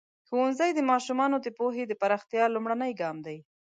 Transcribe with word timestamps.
ښوونځی 0.27 0.71
د 0.75 0.79
ماشومانو 0.91 1.37
د 1.41 1.47
پوهې 1.57 1.83
د 1.87 1.93
پراختیا 2.01 2.43
لومړنی 2.51 2.91
ګام 3.01 3.17
دی. 3.25 3.37